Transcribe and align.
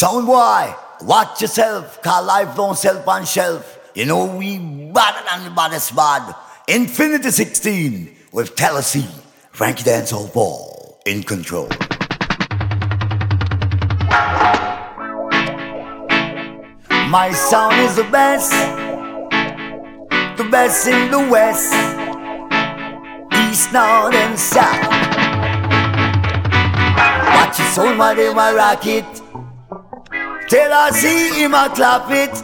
Sound 0.00 0.24
boy, 0.24 0.74
watch 1.02 1.42
yourself, 1.42 2.00
cause 2.00 2.24
life 2.24 2.56
don't 2.56 2.74
sell 2.74 3.06
on 3.06 3.26
shelf. 3.26 3.78
You 3.94 4.06
know 4.06 4.34
we 4.34 4.56
better 4.56 5.22
than 5.28 5.44
the 5.44 5.50
baddest 5.50 5.94
bad. 5.94 6.34
Infinity 6.68 7.30
16 7.30 8.16
with 8.32 8.56
Tennessee, 8.56 9.06
Frankie 9.50 9.82
Dancehall 9.82 10.32
Ball 10.32 10.98
in 11.04 11.22
control. 11.22 11.68
My 17.10 17.30
sound 17.34 17.78
is 17.80 17.96
the 17.96 18.08
best, 18.10 18.52
the 20.38 20.48
best 20.50 20.86
in 20.86 21.10
the 21.10 21.28
west, 21.28 21.74
east, 23.50 23.70
north, 23.70 24.14
and 24.14 24.38
south. 24.38 24.80
Watch 27.34 27.58
your 27.58 27.68
soul, 27.68 27.94
my 27.96 28.14
day, 28.14 28.32
my 28.32 28.54
rocket. 28.54 29.19
Till 30.50 30.72
I 30.72 30.90
see 30.90 31.42
him, 31.42 31.54
I 31.54 31.68
clap 31.68 32.10
it. 32.10 32.34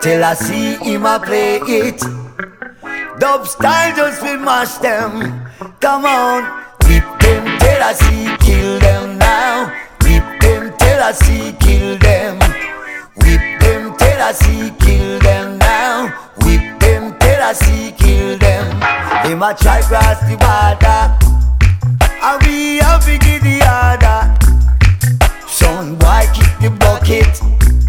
Till 0.00 0.24
I 0.24 0.32
see 0.32 0.76
him, 0.76 1.04
I 1.04 1.18
play 1.18 1.60
it. 1.60 2.00
Dub 3.20 3.46
style 3.46 3.94
just 3.94 4.22
will 4.22 4.38
mash 4.38 4.78
them. 4.78 5.44
Come 5.78 6.06
on, 6.06 6.42
whip 6.88 7.04
them 7.20 7.44
till 7.60 7.82
I 7.82 7.92
see, 7.92 8.34
kill 8.40 8.80
them 8.80 9.18
now. 9.18 9.66
Whip 10.04 10.24
them 10.40 10.72
till 10.78 11.02
I 11.02 11.12
see, 11.12 11.52
kill 11.60 11.98
them. 11.98 12.38
Whip 13.20 13.60
them 13.60 13.94
till 13.98 14.22
I 14.22 14.32
see, 14.32 14.72
kill 14.80 15.18
them 15.18 15.58
now. 15.58 16.08
Whip 16.46 16.80
them 16.80 17.14
till 17.18 17.42
I 17.42 17.52
see, 17.52 17.92
kill 17.92 18.38
them. 18.38 18.80
They 19.24 19.34
might 19.34 19.58
try 19.58 19.82
cross 19.82 20.20
the 20.20 20.36
border, 20.40 21.02
and 22.24 22.42
we 22.46 22.78
have 22.78 23.04
to 23.04 23.18
get 23.18 23.42
the 23.42 23.60
order. 23.68 24.20
Son 25.46 25.96
boy 25.96 26.24
kick 26.32 26.49
bucket, 27.10 27.40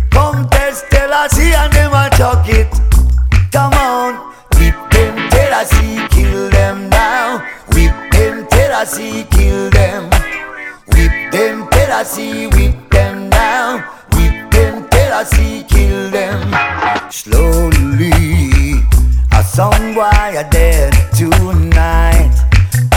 come 0.09 0.49
test 0.49 0.85
see, 1.31 1.53
and 1.53 1.73
them 1.73 1.93
a 1.93 2.09
chuck 2.17 2.47
it. 2.47 2.67
Come 3.51 3.73
on, 3.73 4.33
whip 4.57 4.75
them 4.91 5.65
see, 5.65 6.07
kill 6.09 6.49
them 6.49 6.89
now. 6.89 7.45
Whip 7.73 7.93
them 8.11 8.47
see, 8.85 9.25
kill 9.29 9.69
them. 9.69 10.09
Whip 10.93 11.31
them 11.31 11.69
see, 12.05 12.47
whip 12.47 12.89
them 12.89 13.29
now. 13.29 13.79
Whip 14.13 14.51
them 14.51 15.25
see, 15.25 15.63
kill 15.67 16.09
them. 16.09 17.11
Slowly, 17.11 18.11
a 19.33 19.43
song 19.43 19.95
why 19.95 20.35
I 20.37 20.47
dead 20.49 20.93
tonight. 21.15 22.33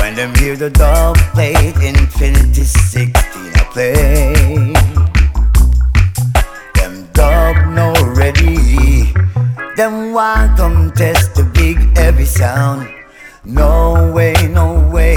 When 0.01 0.15
them 0.15 0.35
hear 0.37 0.57
the 0.57 0.71
dub 0.71 1.17
plate, 1.35 1.77
Infinity 1.83 2.65
16 2.65 3.13
I 3.13 3.65
play. 3.73 4.94
Want 10.15 10.57
come 10.57 10.93
test 10.93 11.35
the 11.35 11.43
big 11.43 11.77
heavy 11.99 12.25
sound. 12.25 12.89
No 13.45 14.13
way, 14.15 14.35
no 14.49 14.89
way, 14.89 15.17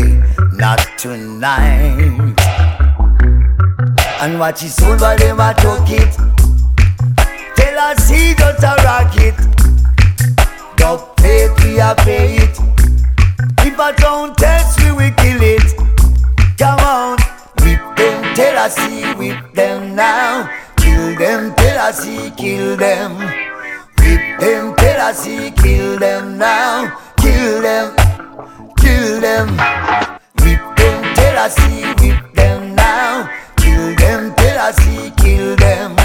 not 0.54 0.80
tonight. 0.98 2.34
And 4.20 4.40
watch 4.40 4.64
it 4.64 4.70
soon, 4.70 4.98
but 4.98 5.20
them 5.20 5.38
took 5.58 5.88
it. 5.92 6.12
Tell 7.56 7.80
us 7.80 8.10
he 8.10 8.34
just 8.34 8.64
a 8.64 8.74
rocket. 8.84 9.38
Dub 10.78 11.16
plate, 11.16 11.52
we 11.64 11.80
a 11.80 11.94
pay 12.00 12.38
it. 12.38 12.58
If 13.60 13.80
I 13.80 13.92
don't 13.98 14.36
test, 14.36 14.82
we 14.82 14.92
will 14.94 15.12
kill 15.12 15.42
it. 15.42 15.78
Come 16.58 16.80
on, 16.80 17.18
whip 17.62 17.96
them 17.96 18.36
tell 18.36 18.58
us 18.58 18.76
see, 18.76 19.14
whip 19.14 19.54
them 19.54 19.96
now. 19.96 20.50
Kill 20.76 21.16
them 21.16 21.54
tell 21.54 21.88
us 21.88 22.00
see, 22.00 22.32
kill 22.32 22.76
them. 22.76 23.16
Whip 24.00 24.40
them 24.40 24.77
till 25.08 25.14
I 25.14 25.14
see, 25.14 25.52
kill 25.52 26.00
them 26.00 26.38
now. 26.38 26.98
Kill 27.18 27.62
them, 27.62 27.96
kill 28.78 29.22
them. 29.22 29.48
Whip 30.42 30.60
them 30.76 31.16
till 31.16 31.38
I 31.38 31.50
see, 31.50 31.94
whip 32.02 32.34
them 32.34 32.76
now. 32.76 33.30
Kill 33.56 33.96
them 33.96 34.36
till 34.36 34.60
I 34.60 34.72
see, 34.72 35.12
kill 35.18 35.56
them. 35.56 35.96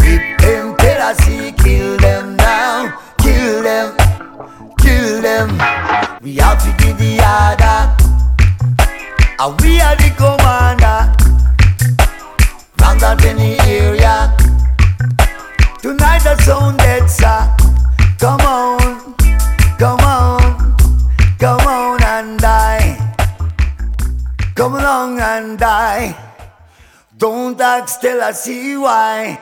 Whip 0.00 0.38
them 0.38 0.76
till 0.76 1.02
I 1.02 1.14
see, 1.14 1.52
kill 1.52 1.96
them 1.96 2.36
now. 2.36 2.98
Kill 3.18 3.62
them, 3.62 3.96
kill 4.78 5.22
them. 5.22 5.48
We 6.20 6.36
have 6.36 6.58
to 6.64 6.84
give 6.84 6.98
the 6.98 7.20
order. 7.24 7.80
And 9.40 9.60
we 9.62 9.80
are 9.80 9.96
the 9.96 10.10
commander. 10.16 10.98
From 12.76 12.98
that 12.98 13.18
Come 24.58 24.74
along 24.74 25.20
and 25.20 25.56
die. 25.56 26.18
Don't 27.16 27.60
ask 27.60 28.00
till 28.00 28.20
I 28.20 28.32
see 28.32 28.76
why. 28.76 29.38